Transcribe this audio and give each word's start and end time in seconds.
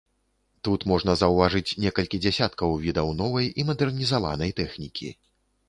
Тут 0.67 0.85
можна 0.91 1.13
заўважыць 1.21 1.75
некалькі 1.83 2.21
дзясяткаў 2.25 2.75
відаў 2.87 3.13
новай 3.21 3.53
і 3.59 3.69
мадэрнізаванай 3.71 4.59
тэхнікі. 4.65 5.15